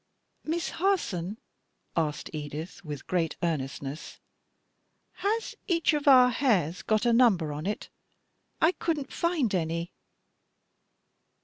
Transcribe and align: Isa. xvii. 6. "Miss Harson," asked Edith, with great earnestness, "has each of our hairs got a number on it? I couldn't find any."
Isa. 0.01 0.07
xvii. 0.07 0.51
6. 0.51 0.51
"Miss 0.51 0.69
Harson," 0.79 1.37
asked 1.95 2.29
Edith, 2.33 2.83
with 2.83 3.05
great 3.05 3.37
earnestness, 3.43 4.19
"has 5.17 5.53
each 5.67 5.93
of 5.93 6.07
our 6.07 6.31
hairs 6.31 6.81
got 6.81 7.05
a 7.05 7.13
number 7.13 7.53
on 7.53 7.67
it? 7.67 7.91
I 8.59 8.71
couldn't 8.71 9.13
find 9.13 9.53
any." 9.53 9.93